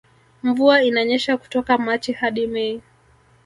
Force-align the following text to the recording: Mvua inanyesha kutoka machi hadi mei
Mvua 0.43 0.83
inanyesha 0.83 1.37
kutoka 1.37 1.77
machi 1.77 2.11
hadi 2.11 2.47
mei 2.47 2.81